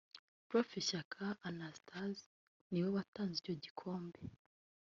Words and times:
Prof 0.47 0.69
Shyaka 0.87 1.25
Anastase 1.47 2.23
niwe 2.71 2.89
watanze 2.95 3.35
icyo 3.41 3.53
gikombe 3.63 4.19